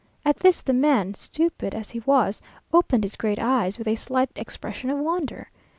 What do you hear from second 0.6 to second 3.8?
the man, stupid as he was, opened his great eyes